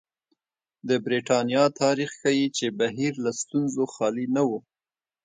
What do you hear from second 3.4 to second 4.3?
ستونزو خالي